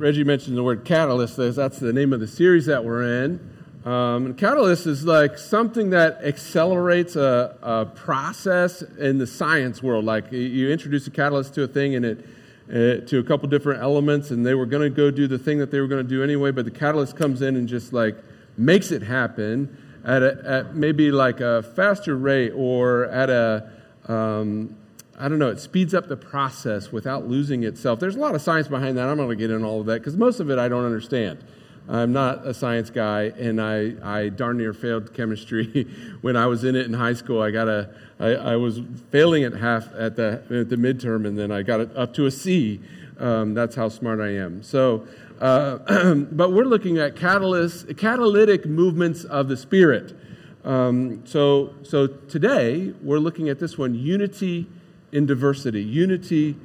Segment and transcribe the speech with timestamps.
[0.00, 1.36] Reggie mentioned the word catalyst.
[1.36, 3.38] That's the name of the series that we're in.
[3.84, 10.06] Um, catalyst is like something that accelerates a, a, process in the science world.
[10.06, 12.26] Like you introduce a catalyst to a thing and it
[12.70, 15.58] uh, to a couple different elements, and they were going to go do the thing
[15.58, 18.16] that they were going to do anyway, but the catalyst comes in and just like
[18.56, 23.68] makes it happen at, a, at maybe like a faster rate or at a
[24.08, 24.74] um,
[25.20, 28.00] I don't know, it speeds up the process without losing itself.
[28.00, 29.06] There's a lot of science behind that.
[29.06, 30.86] I'm not going to get into all of that because most of it I don't
[30.86, 31.44] understand.
[31.90, 35.88] I'm not a science guy, and I, I darn near failed chemistry
[36.22, 37.42] when I was in it in high school.
[37.42, 38.80] I got a, I, I was
[39.10, 42.26] failing at half at the, at the midterm, and then I got it up to
[42.26, 42.80] a C.
[43.18, 44.62] Um, that's how smart I am.
[44.62, 45.06] So,
[45.40, 50.16] uh, but we're looking at catalyst, catalytic movements of the Spirit.
[50.64, 54.66] Um, so, so today we're looking at this one: unity
[55.12, 55.82] in diversity.
[55.82, 56.56] Unity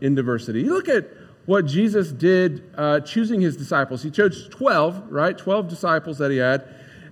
[0.00, 0.62] in diversity.
[0.62, 1.08] You look at
[1.46, 4.02] what Jesus did uh, choosing his disciples.
[4.02, 5.36] He chose 12, right?
[5.36, 6.66] 12 disciples that he had.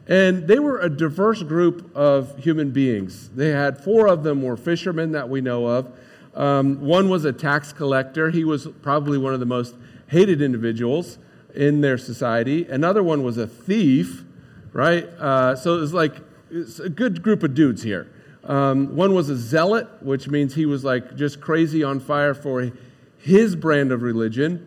[0.09, 3.29] And they were a diverse group of human beings.
[3.31, 5.93] They had four of them were fishermen that we know of.
[6.35, 8.31] Um, one was a tax collector.
[8.31, 9.75] He was probably one of the most
[10.09, 11.19] hated individuals
[11.55, 12.65] in their society.
[12.65, 14.25] Another one was a thief,
[14.73, 15.05] right?
[15.05, 16.17] Uh, so it was like
[16.51, 18.11] it's a good group of dudes here.
[18.45, 22.73] Um, one was a zealot, which means he was like just crazy on fire for
[23.19, 24.67] his brand of religion,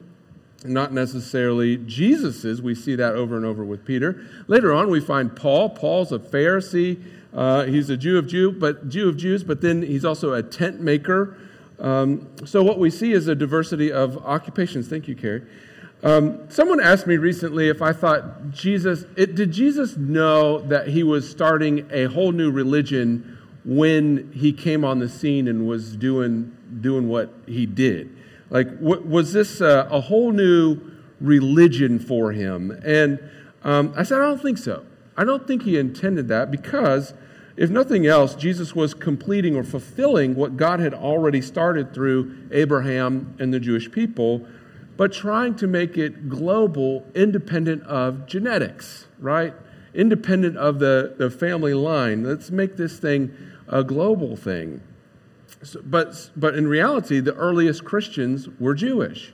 [0.63, 2.61] not necessarily Jesus's.
[2.61, 4.25] We see that over and over with Peter.
[4.47, 5.69] Later on, we find Paul.
[5.69, 7.03] Paul's a Pharisee.
[7.33, 10.41] Uh, he's a Jew of Jew, but Jew of Jews, but then he's also a
[10.41, 11.37] tent maker.
[11.79, 14.87] Um, so what we see is a diversity of occupations.
[14.87, 15.43] Thank you, Carrie.
[16.01, 21.03] Um, someone asked me recently if I thought Jesus, it, did Jesus know that he
[21.03, 23.34] was starting a whole new religion
[23.65, 28.15] when he came on the scene and was doing, doing what he did.
[28.49, 30.79] Like, was this a, a whole new
[31.19, 32.71] religion for him?
[32.85, 33.19] And
[33.63, 34.85] um, I said, I don't think so.
[35.17, 37.13] I don't think he intended that because,
[37.57, 43.35] if nothing else, Jesus was completing or fulfilling what God had already started through Abraham
[43.39, 44.45] and the Jewish people,
[44.95, 49.53] but trying to make it global, independent of genetics, right?
[49.93, 52.23] Independent of the, the family line.
[52.23, 53.35] Let's make this thing
[53.67, 54.81] a global thing.
[55.63, 59.33] So, but, but in reality, the earliest Christians were Jewish.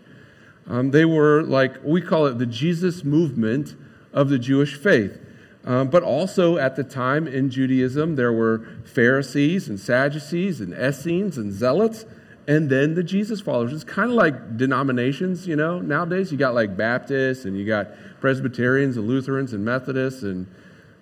[0.68, 3.76] Um, they were like, we call it the Jesus movement
[4.14, 5.20] of the Jewish faith.
[5.64, 11.38] Um, but also at the time in Judaism, there were Pharisees and Sadducees and Essenes
[11.38, 12.06] and Zealots,
[12.48, 13.72] and then the Jesus followers.
[13.72, 15.80] It's kind of like denominations, you know.
[15.80, 17.90] Nowadays, you got like Baptists and you got
[18.20, 20.48] Presbyterians and Lutherans and Methodists and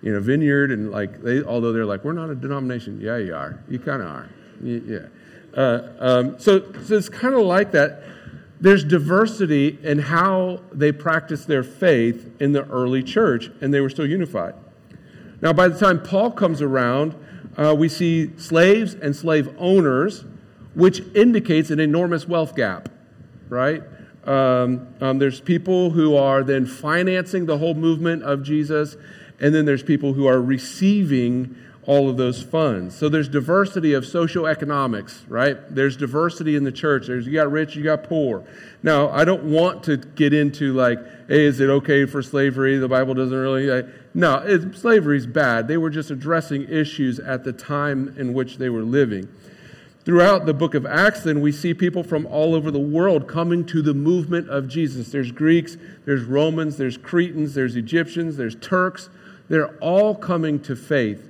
[0.02, 3.00] you know, Vineyard, and like, they, although they're like, we're not a denomination.
[3.00, 3.62] Yeah, you are.
[3.68, 4.28] You kind of are.
[4.62, 4.98] Yeah.
[5.54, 8.02] Uh, um, so, so it's kind of like that.
[8.60, 13.88] There's diversity in how they practiced their faith in the early church, and they were
[13.88, 14.54] still unified.
[15.40, 17.14] Now, by the time Paul comes around,
[17.56, 20.24] uh, we see slaves and slave owners,
[20.74, 22.90] which indicates an enormous wealth gap,
[23.48, 23.82] right?
[24.24, 28.96] Um, um, there's people who are then financing the whole movement of Jesus,
[29.40, 31.56] and then there's people who are receiving
[31.86, 32.94] all of those funds.
[32.94, 35.56] So there's diversity of socioeconomics, right?
[35.74, 37.06] There's diversity in the church.
[37.06, 38.44] There's you got rich, you got poor.
[38.82, 42.76] Now, I don't want to get into like, hey, is it okay for slavery?
[42.78, 43.66] The Bible doesn't really.
[43.66, 45.68] Like, no, it, slavery's bad.
[45.68, 49.28] They were just addressing issues at the time in which they were living.
[50.04, 53.66] Throughout the book of Acts, then, we see people from all over the world coming
[53.66, 55.12] to the movement of Jesus.
[55.12, 55.76] There's Greeks,
[56.06, 59.10] there's Romans, there's Cretans, there's Egyptians, there's Turks,
[59.50, 61.28] they're all coming to faith.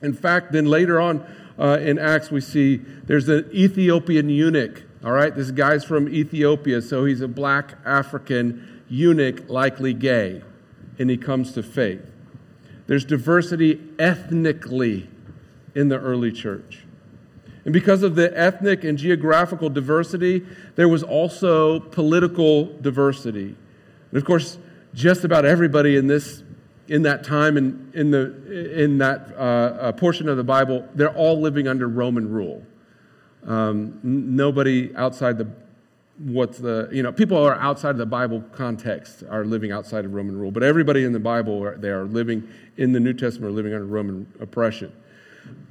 [0.00, 1.26] In fact, then later on
[1.58, 4.84] uh, in Acts, we see there's an Ethiopian eunuch.
[5.04, 10.42] All right, this guy's from Ethiopia, so he's a black African eunuch, likely gay,
[11.00, 12.00] and he comes to faith.
[12.86, 15.10] There's diversity ethnically
[15.74, 16.84] in the early church.
[17.64, 23.56] And because of the ethnic and geographical diversity, there was also political diversity.
[24.10, 24.58] And of course,
[24.94, 26.44] just about everybody in this
[26.92, 31.16] in that time and in, the, in that uh, uh, portion of the Bible, they're
[31.16, 32.62] all living under Roman rule.
[33.46, 35.48] Um, nobody outside the
[36.18, 40.12] what's the you know people are outside of the Bible context are living outside of
[40.12, 42.46] Roman rule, but everybody in the Bible are, they are living
[42.76, 44.92] in the New Testament are living under Roman oppression.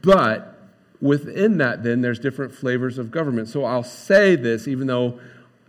[0.02, 0.58] But
[1.02, 3.48] within that, then there's different flavors of government.
[3.48, 5.20] So I'll say this, even though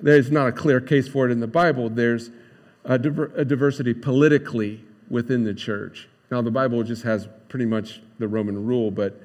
[0.01, 1.91] there's not a clear case for it in the Bible.
[1.91, 2.31] There's
[2.87, 6.09] a, diver- a diversity politically within the church.
[6.31, 9.20] Now, the Bible just has pretty much the Roman rule, but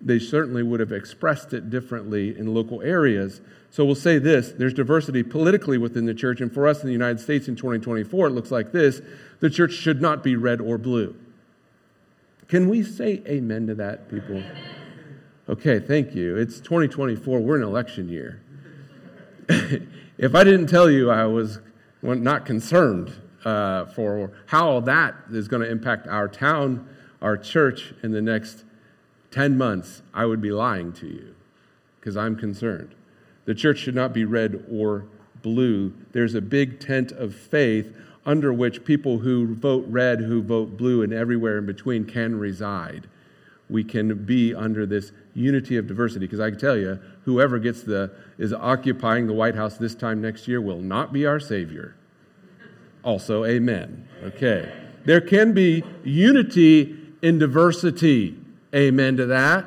[0.00, 3.40] they certainly would have expressed it differently in local areas.
[3.70, 6.92] So we'll say this there's diversity politically within the church, and for us in the
[6.92, 9.02] United States in 2024, it looks like this
[9.40, 11.16] the church should not be red or blue.
[12.46, 14.42] Can we say amen to that, people?
[15.48, 16.36] Okay, thank you.
[16.36, 18.40] It's 2024, we're in election year.
[19.48, 21.58] if I didn't tell you I was
[22.02, 23.12] not concerned
[23.44, 26.88] uh, for how that is going to impact our town,
[27.20, 28.64] our church in the next
[29.30, 31.34] 10 months, I would be lying to you
[31.98, 32.94] because I'm concerned.
[33.44, 35.06] The church should not be red or
[35.42, 35.92] blue.
[36.12, 41.02] There's a big tent of faith under which people who vote red, who vote blue,
[41.02, 43.08] and everywhere in between can reside.
[43.68, 47.82] We can be under this unity of diversity because I can tell you, whoever gets
[47.82, 51.96] the is occupying the White House this time next year will not be our savior.
[53.04, 54.08] Also, amen.
[54.22, 54.72] Okay.
[55.04, 58.36] There can be unity in diversity.
[58.74, 59.66] Amen to that.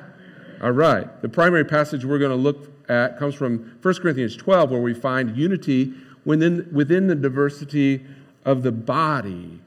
[0.62, 1.22] All right.
[1.22, 4.94] The primary passage we're going to look at comes from 1 Corinthians 12, where we
[4.94, 5.94] find unity
[6.24, 8.06] within, within the diversity
[8.46, 9.60] of the body.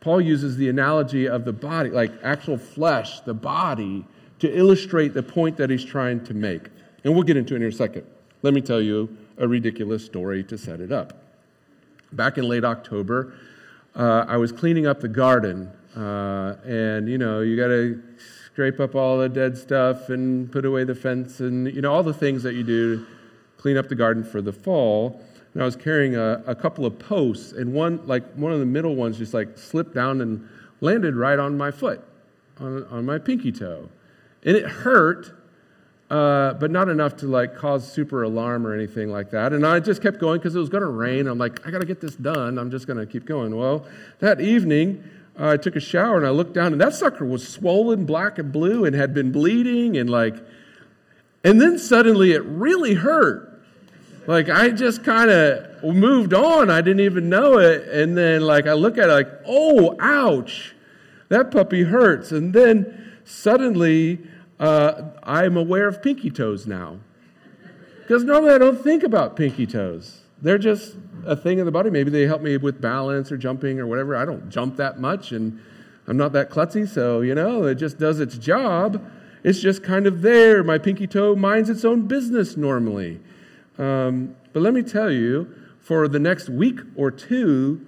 [0.00, 4.04] Paul uses the analogy of the body, like actual flesh, the body,
[4.40, 6.68] to illustrate the point that he's trying to make.
[7.04, 8.04] And we'll get into it in a second.
[8.42, 11.22] Let me tell you a ridiculous story to set it up.
[12.12, 13.34] Back in late October,
[13.94, 18.02] uh, I was cleaning up the garden, uh, and you know, you got to
[18.52, 22.02] scrape up all the dead stuff and put away the fence and you know all
[22.02, 23.06] the things that you do to
[23.56, 25.22] clean up the garden for the fall.
[25.54, 28.66] And i was carrying a, a couple of posts and one like one of the
[28.66, 30.48] middle ones just like slipped down and
[30.80, 32.02] landed right on my foot
[32.60, 33.88] on, on my pinky toe.
[34.44, 35.32] And it hurt
[36.12, 39.54] uh, but not enough to like cause super alarm or anything like that.
[39.54, 41.26] And I just kept going because it was going to rain.
[41.26, 42.58] I'm like, I got to get this done.
[42.58, 43.56] I'm just going to keep going.
[43.56, 43.86] Well,
[44.18, 45.02] that evening,
[45.40, 48.38] uh, I took a shower and I looked down, and that sucker was swollen black
[48.38, 50.36] and blue and had been bleeding, and like,
[51.44, 53.48] and then suddenly it really hurt.
[54.26, 56.68] Like, I just kind of moved on.
[56.68, 57.88] I didn't even know it.
[57.88, 60.74] And then, like, I look at it, like, oh, ouch,
[61.30, 62.32] that puppy hurts.
[62.32, 64.20] And then suddenly,
[64.62, 67.00] uh, I'm aware of pinky toes now.
[68.00, 70.20] Because normally I don't think about pinky toes.
[70.40, 71.90] They're just a thing of the body.
[71.90, 74.16] Maybe they help me with balance or jumping or whatever.
[74.16, 75.60] I don't jump that much and
[76.06, 79.04] I'm not that klutzy, so, you know, it just does its job.
[79.42, 80.62] It's just kind of there.
[80.62, 83.20] My pinky toe minds its own business normally.
[83.78, 87.84] Um, but let me tell you, for the next week or two,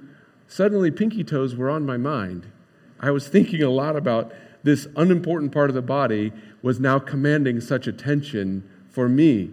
[0.48, 2.50] suddenly pinky toes were on my mind.
[2.98, 4.32] I was thinking a lot about
[4.64, 6.32] this unimportant part of the body
[6.64, 9.50] was now commanding such attention for me.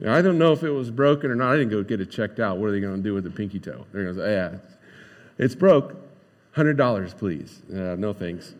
[0.00, 1.52] Now, I don't know if it was broken or not.
[1.52, 2.56] I didn't go get it checked out.
[2.56, 3.84] What are they going to do with the pinky toe?
[3.92, 4.58] They're going to say, yeah,
[5.36, 5.94] it's broke.
[6.56, 7.60] $100, please.
[7.70, 8.54] Uh, no thanks.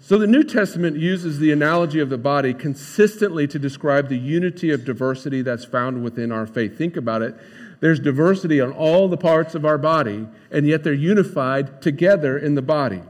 [0.00, 4.70] So the New Testament uses the analogy of the body consistently to describe the unity
[4.70, 6.78] of diversity that's found within our faith.
[6.78, 7.34] Think about it.
[7.80, 12.54] There's diversity on all the parts of our body, and yet they're unified together in
[12.54, 13.02] the body.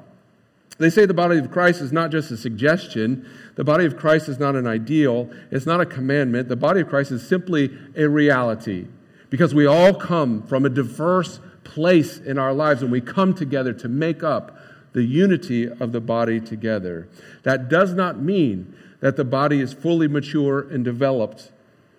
[0.81, 3.29] They say the body of Christ is not just a suggestion.
[3.57, 5.31] The body of Christ is not an ideal.
[5.51, 6.49] It's not a commandment.
[6.49, 8.87] The body of Christ is simply a reality
[9.29, 13.75] because we all come from a diverse place in our lives and we come together
[13.75, 14.57] to make up
[14.95, 17.07] the unity of the body together.
[17.43, 21.53] That does not mean that the body is fully mature and developed.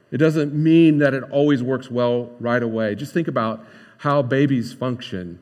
[0.10, 2.96] It doesn't mean that it always works well right away.
[2.96, 3.64] Just think about
[4.00, 5.38] how babies function.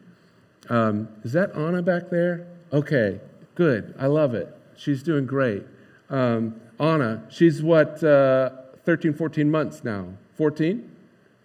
[0.68, 2.46] Um, is that Anna back there?
[2.74, 3.22] Okay.
[3.60, 3.94] Good.
[4.00, 4.56] I love it.
[4.78, 5.66] She's doing great.
[6.10, 8.52] Um, Anna, she's what, uh,
[8.86, 10.14] 13, 14 months now?
[10.36, 10.90] 14?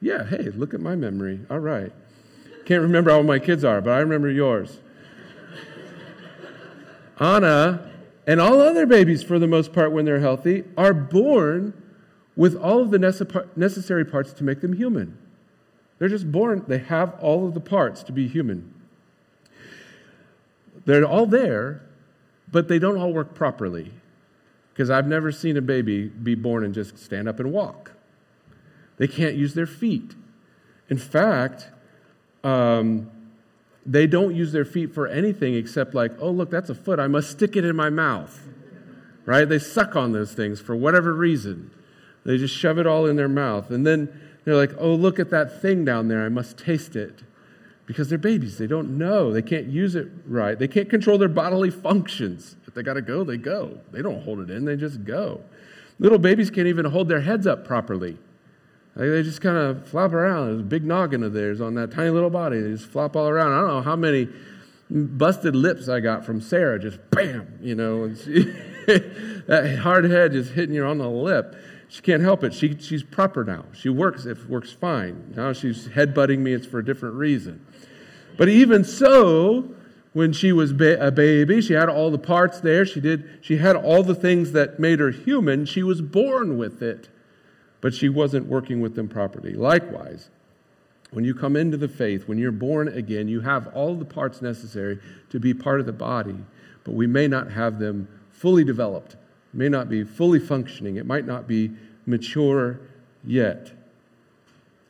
[0.00, 1.40] Yeah, hey, look at my memory.
[1.50, 1.92] All right.
[2.66, 4.78] Can't remember how my kids are, but I remember yours.
[7.18, 7.90] Anna
[8.28, 11.74] and all other babies, for the most part, when they're healthy, are born
[12.36, 15.18] with all of the necessary parts to make them human.
[15.98, 18.72] They're just born, they have all of the parts to be human.
[20.84, 21.80] They're all there,
[22.54, 23.90] but they don't all work properly.
[24.72, 27.92] Because I've never seen a baby be born and just stand up and walk.
[28.96, 30.14] They can't use their feet.
[30.88, 31.70] In fact,
[32.44, 33.10] um,
[33.84, 37.00] they don't use their feet for anything except, like, oh, look, that's a foot.
[37.00, 38.46] I must stick it in my mouth.
[39.26, 39.48] Right?
[39.48, 41.72] They suck on those things for whatever reason.
[42.24, 43.72] They just shove it all in their mouth.
[43.72, 44.08] And then
[44.44, 46.24] they're like, oh, look at that thing down there.
[46.24, 47.24] I must taste it
[47.86, 48.58] because they're babies.
[48.58, 49.32] They don't know.
[49.32, 50.58] They can't use it right.
[50.58, 52.56] They can't control their bodily functions.
[52.66, 53.78] If they got to go, they go.
[53.92, 55.42] They don't hold it in, they just go.
[55.98, 58.18] Little babies can't even hold their heads up properly.
[58.96, 60.46] They just kind of flop around.
[60.46, 62.60] There's a big noggin of theirs on that tiny little body.
[62.60, 63.52] They just flop all around.
[63.52, 64.28] I don't know how many
[64.88, 66.78] busted lips I got from Sarah.
[66.78, 68.08] Just bam, you know.
[68.88, 71.56] that hard head just hitting you on the lip.
[71.94, 72.52] She can't help it.
[72.52, 73.66] She, she's proper now.
[73.72, 75.32] She works, it works fine.
[75.36, 77.64] Now she's headbutting me, it's for a different reason.
[78.36, 79.72] But even so,
[80.12, 82.84] when she was ba- a baby, she had all the parts there.
[82.84, 85.66] She did she had all the things that made her human.
[85.66, 87.10] She was born with it.
[87.80, 89.54] But she wasn't working with them properly.
[89.54, 90.30] Likewise,
[91.12, 94.42] when you come into the faith, when you're born again, you have all the parts
[94.42, 94.98] necessary
[95.30, 96.38] to be part of the body,
[96.82, 99.14] but we may not have them fully developed,
[99.52, 101.70] may not be fully functioning, it might not be
[102.06, 102.80] mature
[103.24, 103.72] yet.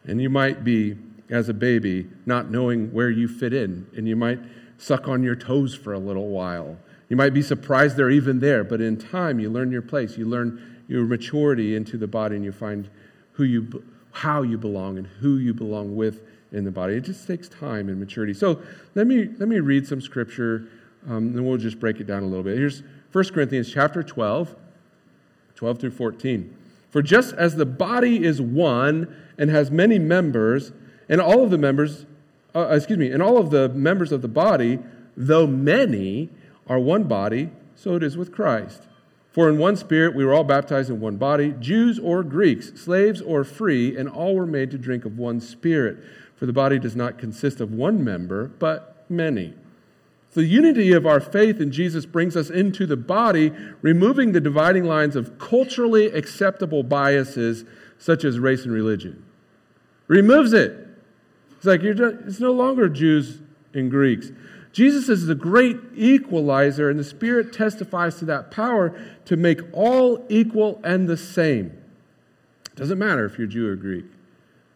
[0.05, 0.97] And you might be,
[1.31, 4.41] as a baby, not knowing where you fit in, and you might
[4.79, 6.77] suck on your toes for a little while.
[7.09, 10.19] You might be surprised they're even there, but in time you learn your place.
[10.19, 12.89] You learn your maturity into the body, and you find
[13.33, 16.95] who you how you belong and who you belong with in the body.
[16.95, 18.33] It just takes time and maturity.
[18.33, 18.63] So
[18.95, 20.69] let me, let me read some scripture,
[21.09, 22.57] um, and we'll just break it down a little bit.
[22.57, 24.55] Here's 1 Corinthians chapter 12,
[25.57, 26.57] 12 through 14.
[26.95, 30.71] For just as the body is one and has many members,
[31.09, 32.07] and all of the members,
[32.55, 34.79] uh, excuse me, and all of the members of the body,
[35.17, 36.31] though many,
[36.69, 38.85] are one body, so it is with Christ.
[39.33, 43.21] For in one spirit we were all baptized in one body, Jews or Greeks, slaves
[43.21, 45.99] or free, and all were made to drink of one spirit.
[46.37, 49.55] For the body does not consist of one member, but many.
[50.35, 54.85] The unity of our faith in Jesus brings us into the body, removing the dividing
[54.85, 57.65] lines of culturally acceptable biases
[57.99, 59.25] such as race and religion.
[60.09, 60.77] Removes it.
[61.57, 63.39] It's like you're just, it's no longer Jews
[63.73, 64.33] and Greeks.
[64.73, 70.27] Jesus is the great equalizer, and the Spirit testifies to that power to make all
[70.29, 71.67] equal and the same.
[72.67, 74.05] It doesn't matter if you're Jew or Greek.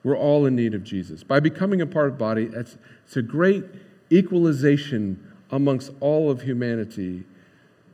[0.04, 1.24] We're all in need of Jesus.
[1.24, 3.64] By becoming a part of body, it's, it's a great
[4.12, 7.24] equalization amongst all of humanity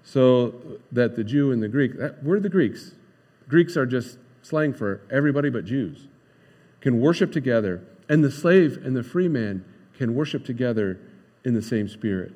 [0.03, 0.55] so
[0.93, 2.93] that the Jew and the Greek, that, we're the Greeks.
[3.49, 6.07] Greeks are just slang for everybody but Jews,
[6.81, 7.83] can worship together.
[8.09, 9.65] And the slave and the free man
[9.97, 11.01] can worship together
[11.45, 12.35] in the same spirit.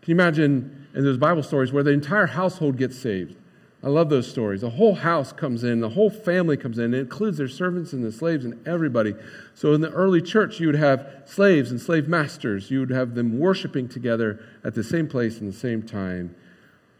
[0.00, 3.36] Can you imagine in those Bible stories where the entire household gets saved?
[3.82, 4.60] I love those stories.
[4.60, 6.92] The whole house comes in, the whole family comes in.
[6.92, 9.14] It includes their servants and the slaves and everybody.
[9.54, 12.70] So in the early church, you would have slaves and slave masters.
[12.70, 16.34] You would have them worshiping together at the same place and the same time.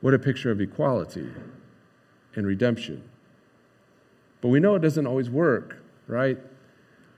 [0.01, 1.29] What a picture of equality
[2.35, 3.03] and redemption.
[4.41, 6.39] But we know it doesn't always work, right?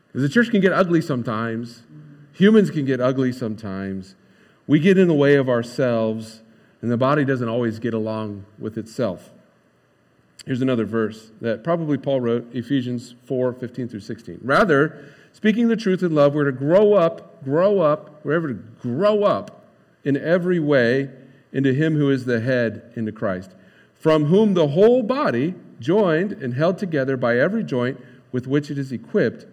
[0.08, 1.84] Because the church can get ugly sometimes.
[2.32, 4.16] Humans can get ugly sometimes.
[4.66, 6.42] We get in the way of ourselves,
[6.80, 9.30] and the body doesn't always get along with itself.
[10.44, 14.40] Here's another verse that probably Paul wrote, Ephesians 4 15 through 16.
[14.42, 18.54] Rather, speaking the truth in love, we're to grow up, grow up, we're ever to
[18.54, 19.66] grow up
[20.04, 21.10] in every way
[21.52, 23.52] into Him who is the head, into Christ,
[23.94, 28.00] from whom the whole body, joined and held together by every joint
[28.32, 29.46] with which it is equipped,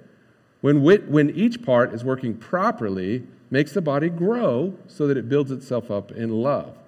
[0.61, 5.51] when, when each part is working properly, makes the body grow so that it builds
[5.51, 6.78] itself up in love.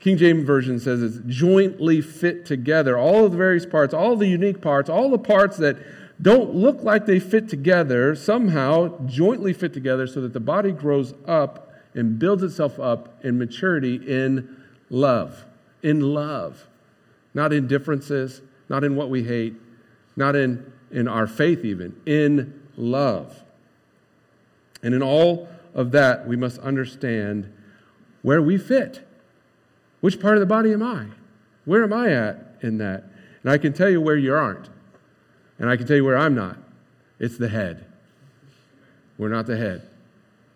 [0.00, 2.98] King James Version says it's jointly fit together.
[2.98, 5.76] All of the various parts, all the unique parts, all the parts that
[6.20, 11.14] don't look like they fit together, somehow jointly fit together so that the body grows
[11.26, 15.44] up and builds itself up in maturity in love.
[15.82, 16.66] In love.
[17.34, 18.40] Not in differences,
[18.70, 19.54] not in what we hate,
[20.16, 22.00] not in, in our faith, even.
[22.06, 23.42] In love.
[24.82, 27.52] And in all of that, we must understand
[28.22, 29.06] where we fit.
[30.00, 31.06] Which part of the body am I?
[31.64, 33.04] Where am I at in that?
[33.42, 34.68] And I can tell you where you aren't.
[35.58, 36.58] And I can tell you where I'm not.
[37.18, 37.86] It's the head.
[39.18, 39.86] We're not the head.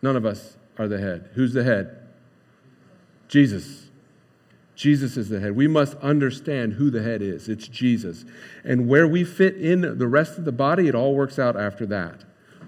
[0.00, 1.30] None of us are the head.
[1.34, 1.98] Who's the head?
[3.28, 3.88] Jesus.
[4.74, 5.54] Jesus is the head.
[5.54, 7.48] We must understand who the head is.
[7.48, 8.24] It's Jesus.
[8.64, 11.86] And where we fit in the rest of the body, it all works out after
[11.86, 12.24] that.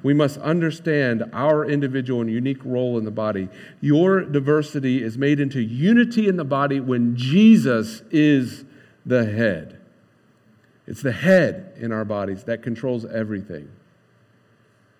[0.07, 3.49] We must understand our individual and unique role in the body.
[3.81, 8.65] Your diversity is made into unity in the body when Jesus is
[9.05, 9.81] the head.
[10.87, 13.69] It's the head in our bodies that controls everything.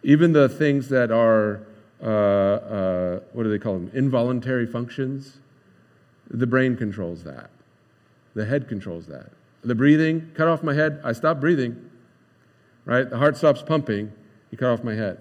[0.03, 1.61] Even the things that are,
[2.03, 3.93] uh, uh, what do they call them?
[3.95, 5.39] Involuntary functions
[6.29, 7.51] the brain controls that.
[8.35, 9.31] The head controls that.
[9.63, 11.91] The breathing, cut off my head, I stop breathing.
[12.85, 13.09] Right?
[13.09, 14.11] The heart stops pumping,
[14.57, 15.19] cut off my head.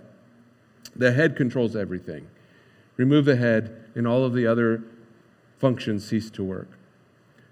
[0.96, 2.28] The head controls everything.
[2.98, 4.84] Remove the head, and all of the other
[5.58, 6.78] functions cease to work.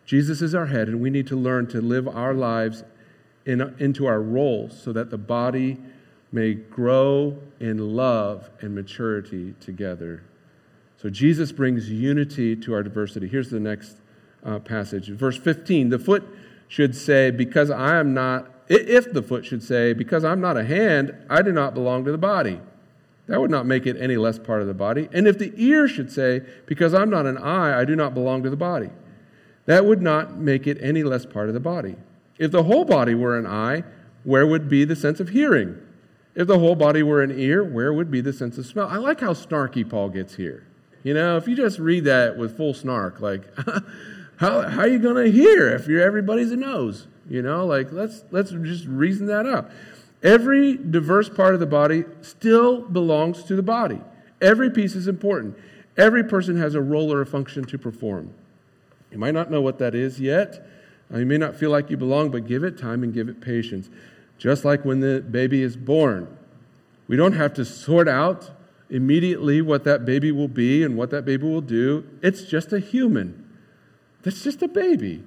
[0.06, 2.84] Jesus is our head, and we need to learn to live our lives
[3.46, 5.78] in, into our roles so that the body
[6.32, 10.24] may grow in love and maturity together
[11.04, 13.28] so Jesus brings unity to our diversity.
[13.28, 13.98] Here's the next
[14.42, 15.10] uh, passage.
[15.10, 16.24] Verse 15 the foot
[16.70, 20.64] should say, Because I am not, if the foot should say, Because I'm not a
[20.64, 22.60] hand, I do not belong to the body.
[23.28, 25.08] That would not make it any less part of the body.
[25.14, 28.44] And if the ear should say, Because I'm not an eye, I do not belong
[28.44, 28.90] to the body,
[29.66, 31.96] that would not make it any less part of the body.
[32.38, 33.84] If the whole body were an eye,
[34.24, 35.78] where would be the sense of hearing?
[36.36, 38.88] If the whole body were an ear, where would be the sense of smell?
[38.88, 40.66] I like how snarky Paul gets here.
[41.04, 43.44] You know, if you just read that with full snark, like,
[44.38, 47.08] how, how are you going to hear if you're everybody's a nose?
[47.30, 49.72] You know, like, let's, let's just reason that up.
[50.22, 54.00] Every diverse part of the body still belongs to the body.
[54.42, 55.58] Every piece is important.
[55.98, 58.34] Every person has a role or a function to perform.
[59.12, 60.66] You might not know what that is yet.
[61.14, 63.42] Uh, you may not feel like you belong, but give it time and give it
[63.42, 63.90] patience.
[64.38, 66.38] Just like when the baby is born.
[67.08, 68.52] We don't have to sort out
[68.90, 72.06] immediately what that baby will be and what that baby will do.
[72.22, 73.44] It's just a human.
[74.24, 75.24] That's just a baby.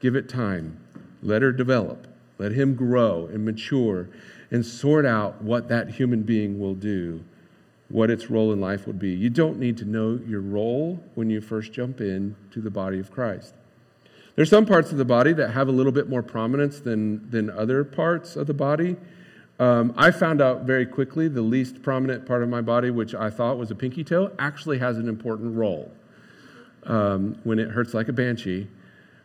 [0.00, 0.83] Give it time.
[1.24, 2.06] Let her develop.
[2.38, 4.08] Let him grow and mature
[4.50, 7.24] and sort out what that human being will do,
[7.88, 9.10] what its role in life would be.
[9.10, 13.00] You don't need to know your role when you first jump in to the body
[13.00, 13.54] of Christ.
[14.36, 17.50] There's some parts of the body that have a little bit more prominence than, than
[17.50, 18.96] other parts of the body.
[19.60, 23.30] Um, I found out very quickly the least prominent part of my body, which I
[23.30, 25.90] thought was a pinky toe, actually has an important role.
[26.82, 28.68] Um, when it hurts like a banshee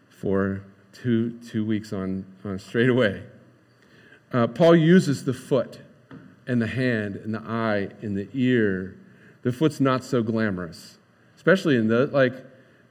[0.09, 0.61] for
[0.93, 3.23] two, two weeks on, on straight away.
[4.31, 5.79] Uh, Paul uses the foot
[6.47, 8.97] and the hand and the eye and the ear.
[9.41, 10.97] The foot's not so glamorous,
[11.35, 12.33] especially in the like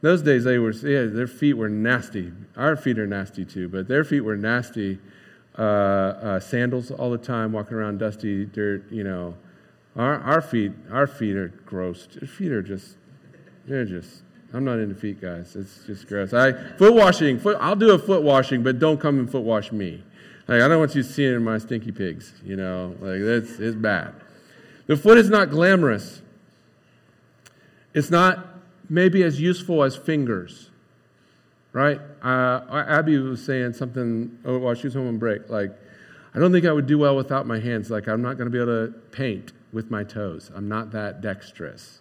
[0.00, 0.45] those days.
[0.45, 2.33] They were yeah, their feet were nasty.
[2.57, 4.99] Our feet are nasty too, but their feet were nasty.
[5.57, 8.90] Uh, uh, sandals all the time, walking around dusty dirt.
[8.90, 9.35] You know,
[9.97, 12.07] our our feet our feet are gross.
[12.07, 12.97] Feet are just
[13.67, 15.55] they're just I'm not into feet, guys.
[15.57, 16.33] It's just gross.
[16.33, 17.38] I foot washing.
[17.38, 20.02] Foot, I'll do a foot washing, but don't come and foot wash me.
[20.47, 22.33] Like I don't want you seeing my stinky pigs.
[22.43, 24.14] You know, like that's it's bad.
[24.87, 26.23] The foot is not glamorous.
[27.93, 28.47] It's not
[28.88, 30.71] maybe as useful as fingers,
[31.73, 32.00] right?
[32.23, 35.50] Uh, Abby was saying something oh, while she was home on break.
[35.50, 35.73] Like,
[36.34, 37.91] I don't think I would do well without my hands.
[37.91, 40.50] Like, I'm not going to be able to paint with my toes.
[40.54, 42.00] I'm not that dexterous.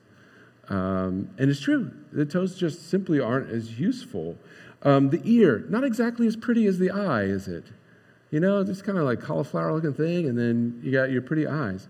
[0.70, 4.38] Um, and it's true, the toes just simply aren't as useful.
[4.84, 7.66] Um, the ear, not exactly as pretty as the eye, is it?
[8.32, 11.48] You know, just kind of like cauliflower looking thing, and then you got your pretty
[11.48, 11.88] eyes.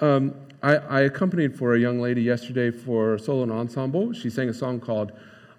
[0.00, 4.14] Um, I, I, accompanied for a young lady yesterday for solo ensemble.
[4.14, 5.12] She sang a song called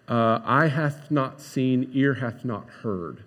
[0.07, 3.23] uh, Eye Hath Not Seen, Ear Hath Not Heard.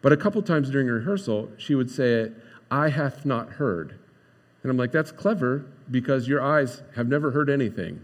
[0.00, 2.34] But a couple times during rehearsal, she would say it,
[2.70, 3.94] I hath not heard.
[4.62, 8.00] And I'm like, that's clever because your eyes have never heard anything.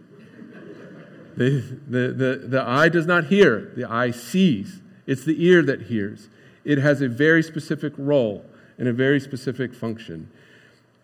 [1.37, 4.81] The, the, the, eye does not hear, the eye sees.
[5.07, 6.29] It's the ear that hears.
[6.65, 8.45] It has a very specific role
[8.79, 10.31] and a very specific function.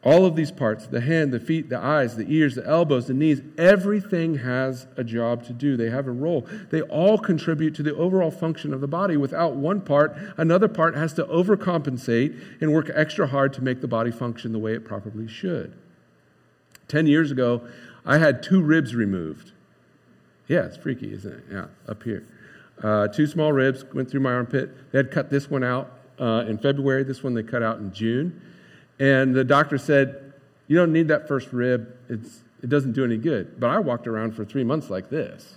[0.04, 3.14] All of these parts the hand, the feet, the eyes, the ears, the elbows, the
[3.14, 5.76] knees everything has a job to do.
[5.76, 6.46] They have a role.
[6.70, 9.16] They all contribute to the overall function of the body.
[9.16, 13.88] Without one part, another part has to overcompensate and work extra hard to make the
[13.88, 15.74] body function the way it properly should.
[16.86, 17.66] Ten years ago,
[18.04, 19.50] I had two ribs removed.
[20.48, 21.44] Yeah, it's freaky, isn't it?
[21.50, 22.26] Yeah, up here.
[22.82, 24.92] Uh, two small ribs went through my armpit.
[24.92, 27.04] They had cut this one out uh, in February.
[27.04, 28.40] This one they cut out in June.
[28.98, 30.32] And the doctor said,
[30.68, 31.96] You don't need that first rib.
[32.08, 33.58] It's, it doesn't do any good.
[33.58, 35.54] But I walked around for three months like this.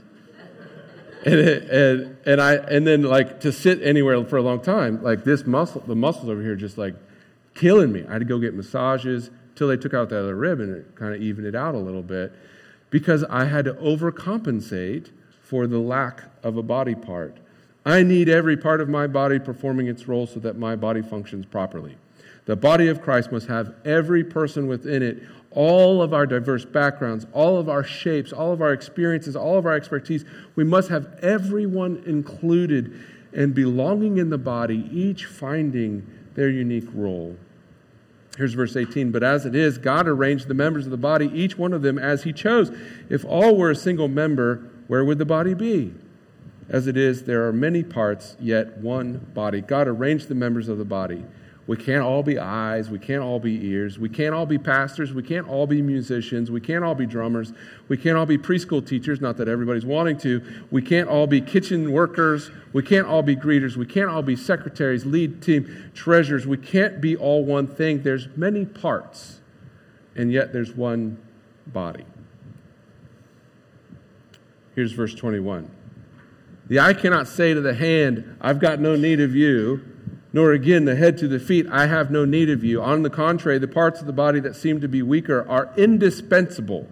[1.25, 5.03] and, it, and, and, I, and then, like, to sit anywhere for a long time,
[5.03, 6.95] like this muscle, the muscles over here just like
[7.53, 8.05] killing me.
[8.07, 10.95] I had to go get massages till they took out the other rib and it
[10.95, 12.31] kind of evened it out a little bit
[12.89, 15.09] because I had to overcompensate
[15.41, 17.37] for the lack of a body part.
[17.85, 21.45] I need every part of my body performing its role so that my body functions
[21.45, 21.97] properly.
[22.45, 27.25] The body of Christ must have every person within it, all of our diverse backgrounds,
[27.33, 30.25] all of our shapes, all of our experiences, all of our expertise.
[30.55, 32.93] We must have everyone included
[33.33, 37.35] and belonging in the body, each finding their unique role.
[38.39, 39.11] Here's verse 18.
[39.11, 41.99] But as it is, God arranged the members of the body, each one of them
[41.99, 42.71] as he chose.
[43.09, 45.93] If all were a single member, where would the body be?
[46.69, 49.59] As it is, there are many parts, yet one body.
[49.59, 51.25] God arranged the members of the body.
[51.69, 52.89] We can't all be eyes.
[52.89, 53.99] We can't all be ears.
[53.99, 55.13] We can't all be pastors.
[55.13, 56.49] We can't all be musicians.
[56.49, 57.53] We can't all be drummers.
[57.87, 60.41] We can't all be preschool teachers, not that everybody's wanting to.
[60.71, 62.49] We can't all be kitchen workers.
[62.73, 63.75] We can't all be greeters.
[63.75, 66.47] We can't all be secretaries, lead team, treasurers.
[66.47, 68.01] We can't be all one thing.
[68.01, 69.39] There's many parts,
[70.15, 71.19] and yet there's one
[71.67, 72.05] body.
[74.73, 75.69] Here's verse 21.
[76.65, 79.88] The eye cannot say to the hand, I've got no need of you,
[80.31, 82.81] nor again the head to the feet, I have no need of you.
[82.81, 86.87] On the contrary, the parts of the body that seem to be weaker are indispensable.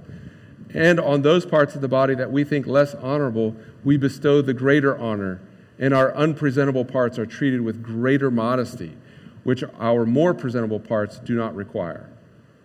[0.74, 4.54] And on those parts of the body that we think less honorable, we bestow the
[4.54, 5.40] greater honor,
[5.80, 8.98] and our unpresentable parts are treated with greater modesty,
[9.44, 12.10] which our more presentable parts do not require.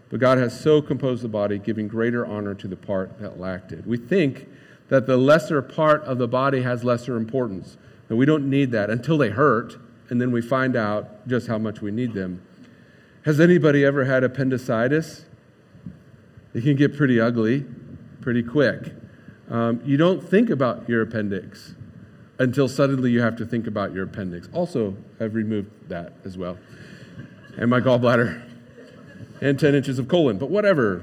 [0.08, 3.72] But God has so composed the body, giving greater honor to the part that lacked
[3.72, 3.86] it.
[3.86, 4.48] We think
[4.88, 7.78] that the lesser part of the body has lesser importance.
[8.10, 9.76] And we don't need that until they hurt,
[10.10, 12.42] and then we find out just how much we need them.
[13.24, 15.24] Has anybody ever had appendicitis?
[16.54, 17.64] It can get pretty ugly
[18.22, 18.94] pretty quick.
[19.50, 21.74] Um, you don't think about your appendix
[22.38, 24.48] until suddenly you have to think about your appendix.
[24.52, 26.56] Also, I've removed that as well.
[27.58, 28.48] And my gallbladder.
[29.42, 31.02] And 10 inches of colon, but whatever.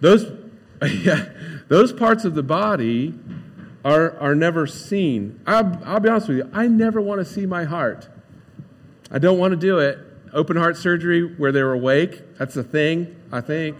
[0.00, 0.32] Those,
[0.82, 1.28] yeah,
[1.66, 3.14] those parts of the body
[3.84, 5.40] are, are never seen.
[5.46, 8.08] I'll, I'll be honest with you, I never want to see my heart.
[9.10, 9.98] I don't want to do it.
[10.32, 13.76] Open heart surgery where they're awake, that's a thing, I think.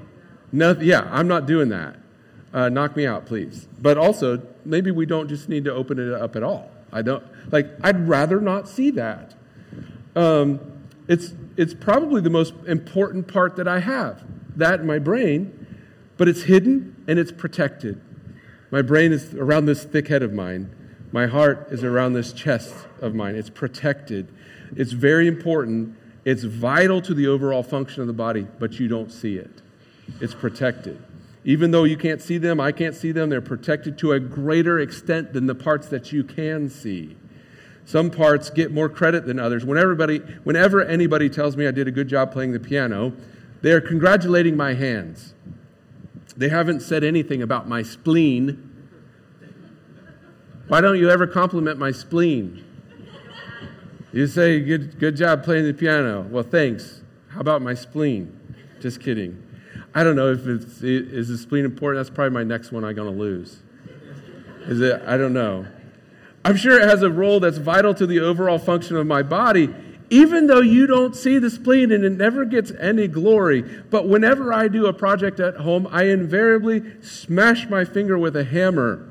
[0.51, 1.97] No, yeah, I'm not doing that.
[2.55, 3.69] Uh, knock me out, please.
[3.79, 6.71] But also, maybe we don't just need to open it up at all.
[6.91, 7.69] I don't like.
[7.83, 9.35] I'd rather not see that.
[10.17, 10.59] Um,
[11.07, 14.25] it's it's probably the most important part that I have.
[14.57, 15.67] That in my brain
[16.19, 18.03] but it's hidden and it's protected.
[18.71, 20.71] My brain is around this thick head of mine.
[21.11, 23.35] My heart is around this chest of mine.
[23.35, 24.29] It's protected.
[24.77, 25.97] It's very important.
[26.25, 29.63] It's vital to the overall function of the body, but you don't see it.
[30.21, 31.03] It's protected.
[31.45, 34.79] Even though you can't see them, I can't see them, they're protected to a greater
[34.79, 37.17] extent than the parts that you can see.
[37.87, 39.65] Some parts get more credit than others.
[39.65, 43.15] When everybody, whenever anybody tells me I did a good job playing the piano,
[43.63, 45.33] they're congratulating my hands.
[46.38, 48.64] They haven't said anything about my spleen.
[50.68, 52.64] Why don't you ever compliment my spleen?
[54.12, 56.22] You say, good, good job playing the piano.
[56.31, 57.03] Well, thanks.
[57.27, 58.38] How about my spleen?
[58.81, 59.42] Just kidding.
[59.96, 61.98] I don't know if it's, is the spleen important?
[62.05, 63.59] That's probably my next one I'm going to lose.
[64.68, 65.03] Is it?
[65.07, 65.66] I don't know.
[66.44, 69.74] I'm sure it has a role that's vital to the overall function of my body,
[70.11, 73.62] even though you don't see the spleen and it never gets any glory.
[73.62, 78.44] But whenever I do a project at home, I invariably smash my finger with a
[78.44, 79.09] hammer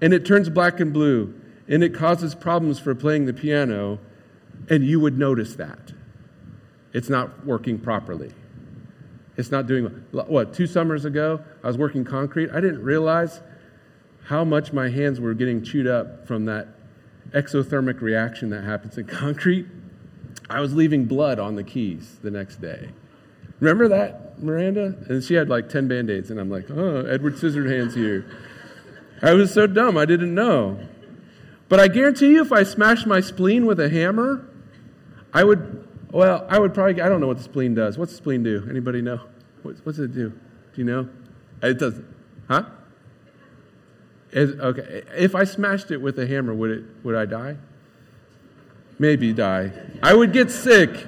[0.00, 1.34] and it turns black and blue
[1.70, 4.00] and it causes problems for playing the piano,
[4.68, 5.92] and you would notice that.
[6.92, 8.32] It's not working properly.
[9.36, 10.52] It's not doing what?
[10.52, 12.50] Two summers ago, I was working concrete.
[12.50, 13.40] I didn't realize
[14.24, 16.68] how much my hands were getting chewed up from that
[17.30, 19.66] exothermic reaction that happens in concrete.
[20.48, 22.90] I was leaving blood on the keys the next day.
[23.60, 24.96] Remember that, Miranda?
[25.08, 28.24] And she had like 10 band aids, and I'm like, oh, Edward Scissorhands here.
[29.22, 30.80] I was so dumb, I didn't know.
[31.68, 34.48] But I guarantee you, if I smashed my spleen with a hammer,
[35.32, 37.98] I would, well, I would probably, I don't know what the spleen does.
[37.98, 38.66] What's the spleen do?
[38.68, 39.20] Anybody know?
[39.62, 40.30] What's, it do?
[40.30, 40.36] Do
[40.74, 41.08] you know?
[41.62, 42.06] It doesn't,
[42.48, 42.64] huh?
[44.34, 45.02] okay.
[45.14, 47.56] If I smashed it with a hammer, would, it, would I die?
[49.00, 49.72] Maybe die.
[50.02, 51.06] I would get sick.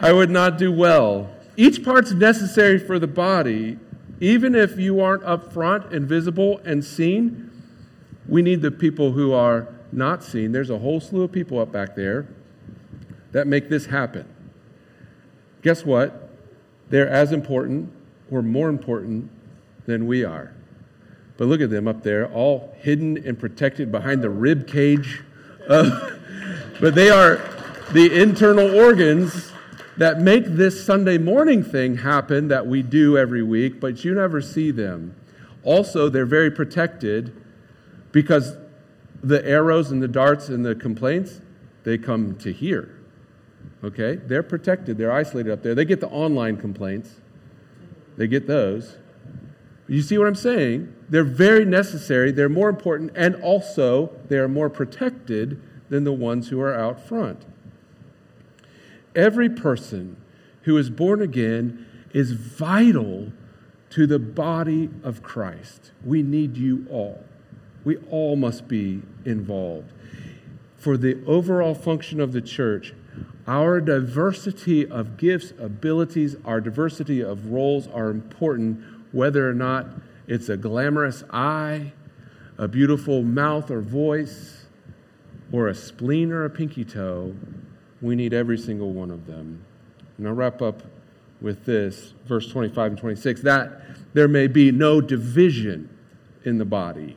[0.00, 1.28] I would not do well.
[1.56, 3.78] Each part's necessary for the body.
[4.20, 7.50] Even if you aren't up front and visible and seen,
[8.28, 10.52] we need the people who are not seen.
[10.52, 12.28] There's a whole slew of people up back there
[13.32, 14.26] that make this happen.
[15.62, 16.30] Guess what?
[16.90, 17.92] They're as important
[18.30, 19.30] or more important
[19.86, 20.54] than we are.
[21.36, 25.24] But look at them up there, all hidden and protected behind the rib cage
[25.68, 26.19] of
[26.80, 27.36] but they are
[27.92, 29.52] the internal organs
[29.96, 34.40] that make this Sunday morning thing happen that we do every week, but you never
[34.40, 35.14] see them.
[35.62, 37.36] Also, they're very protected
[38.12, 38.56] because
[39.22, 41.40] the arrows and the darts and the complaints,
[41.84, 42.96] they come to here.
[43.84, 44.14] Okay?
[44.14, 45.74] They're protected, they're isolated up there.
[45.74, 47.16] They get the online complaints,
[48.16, 48.96] they get those.
[49.86, 50.94] You see what I'm saying?
[51.08, 55.60] They're very necessary, they're more important, and also they are more protected
[55.90, 57.44] than the ones who are out front.
[59.14, 60.16] Every person
[60.62, 63.32] who is born again is vital
[63.90, 65.90] to the body of Christ.
[66.04, 67.24] We need you all.
[67.84, 69.92] We all must be involved.
[70.76, 72.94] For the overall function of the church,
[73.46, 79.88] our diversity of gifts, abilities, our diversity of roles are important, whether or not
[80.28, 81.92] it's a glamorous eye,
[82.56, 84.59] a beautiful mouth or voice,
[85.52, 87.34] or a spleen or a pinky toe,
[88.00, 89.64] we need every single one of them.
[90.18, 90.82] And I'll wrap up
[91.40, 93.82] with this, verse 25 and 26, that
[94.12, 95.88] there may be no division
[96.44, 97.16] in the body,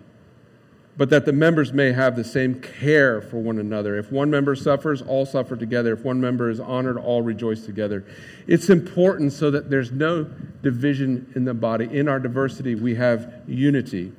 [0.96, 3.98] but that the members may have the same care for one another.
[3.98, 5.93] If one member suffers, all suffer together.
[5.93, 8.06] If one member is honored, all rejoice together.
[8.48, 10.24] It's important so that there's no
[10.62, 11.89] division in the body.
[11.91, 14.13] In our diversity, we have unity.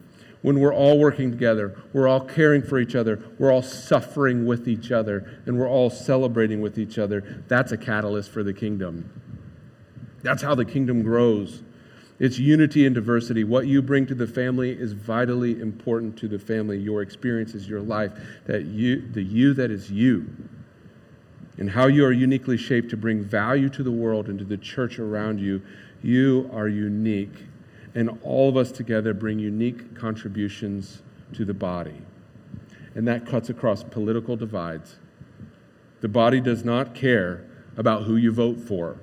[0.44, 4.68] When we're all working together, we're all caring for each other, we're all suffering with
[4.68, 7.42] each other, and we're all celebrating with each other.
[7.48, 9.08] That's a catalyst for the kingdom.
[10.22, 11.62] That's how the kingdom grows.
[12.18, 13.42] It's unity and diversity.
[13.42, 16.78] What you bring to the family is vitally important to the family.
[16.78, 18.12] Your experiences, your life,
[18.44, 20.30] that you, the you that is you,
[21.56, 24.58] and how you are uniquely shaped to bring value to the world and to the
[24.58, 25.62] church around you.
[26.02, 27.46] You are unique,
[27.94, 31.02] and all of us together bring unique contributions
[31.32, 32.02] to the body.
[32.94, 34.96] And that cuts across political divides.
[36.00, 37.44] The body does not care
[37.76, 38.98] about who you vote for.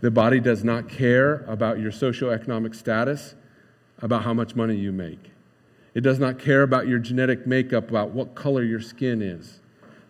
[0.00, 3.34] The body does not care about your socioeconomic status,
[4.02, 5.30] about how much money you make.
[5.94, 9.60] It does not care about your genetic makeup, about what color your skin is.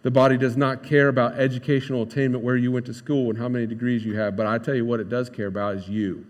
[0.02, 3.48] The body does not care about educational attainment, where you went to school, and how
[3.48, 4.37] many degrees you have.
[4.37, 6.26] But I tell you what, it does care about is you.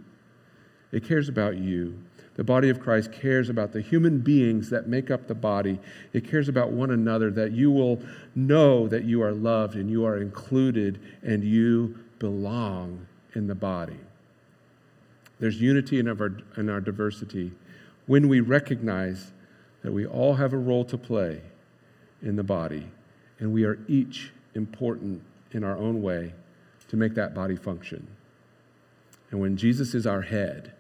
[0.94, 1.98] It cares about you.
[2.36, 5.80] The body of Christ cares about the human beings that make up the body.
[6.12, 8.00] It cares about one another, that you will
[8.36, 13.98] know that you are loved and you are included and you belong in the body.
[15.40, 17.50] There's unity in our, in our diversity
[18.06, 19.32] when we recognize
[19.82, 21.40] that we all have a role to play
[22.22, 22.86] in the body,
[23.40, 26.34] and we are each important in our own way
[26.88, 28.06] to make that body function.
[29.32, 30.72] And when Jesus is our head,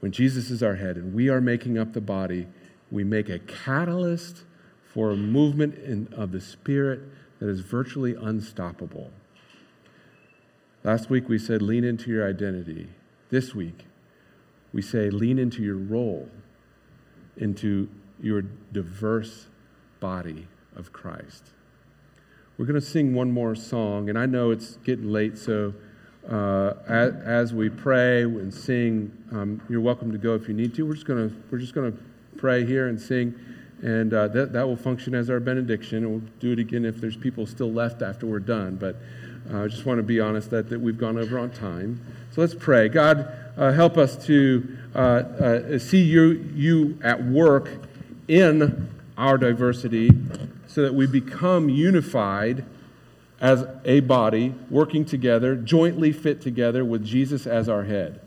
[0.00, 2.46] when Jesus is our head and we are making up the body,
[2.90, 4.44] we make a catalyst
[4.92, 7.00] for a movement in, of the Spirit
[7.38, 9.10] that is virtually unstoppable.
[10.82, 12.88] Last week we said, lean into your identity.
[13.30, 13.84] This week
[14.72, 16.28] we say, lean into your role,
[17.36, 17.88] into
[18.20, 19.46] your diverse
[20.00, 21.50] body of Christ.
[22.56, 25.74] We're going to sing one more song, and I know it's getting late, so
[26.28, 30.74] uh, as, as, we pray and sing, um, you're welcome to go if you need
[30.74, 30.86] to.
[30.86, 31.98] We're just to we're just to
[32.36, 33.34] pray here and sing,
[33.82, 36.04] and uh, that that will function as our benediction.
[36.04, 38.76] And we'll do it again if there's people still left after we're done.
[38.76, 38.96] But
[39.52, 42.04] uh, I just want to be honest that, that we've gone over on time.
[42.32, 42.88] So let's pray.
[42.88, 47.68] God, uh, help us to uh, see you, you at work
[48.28, 50.10] in our diversity
[50.66, 52.64] so that we become unified
[53.40, 58.20] as a body, working together, jointly fit together with Jesus as our head.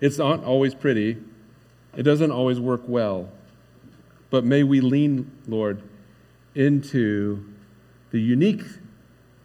[0.00, 1.16] It's not always pretty,
[1.96, 3.30] it doesn't always work well.
[4.28, 5.82] But may we lean, Lord,
[6.54, 7.44] into
[8.10, 8.62] the unique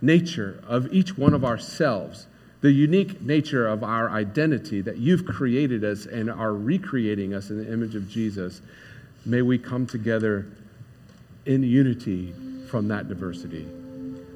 [0.01, 2.27] nature of each one of ourselves,
[2.61, 7.57] the unique nature of our identity that you've created us and are recreating us in
[7.57, 8.61] the image of Jesus,
[9.25, 10.45] may we come together
[11.45, 12.33] in unity
[12.67, 13.67] from that diversity.